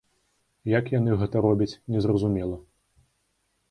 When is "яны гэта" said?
0.99-1.45